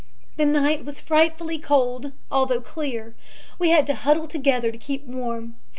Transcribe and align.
"The 0.35 0.47
night 0.47 0.83
was 0.83 0.99
frightfully 0.99 1.59
cold, 1.59 2.11
although 2.31 2.59
clear. 2.59 3.13
We 3.59 3.69
had 3.69 3.85
to 3.85 3.93
huddle 3.93 4.27
together 4.27 4.71
to 4.71 4.77
keep 4.79 5.05
warm. 5.05 5.57